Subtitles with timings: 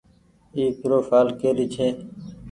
[0.55, 1.87] اي پروڦآئل ڪري ڇي۔